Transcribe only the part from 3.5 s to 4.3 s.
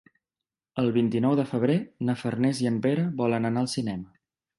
anar al cinema.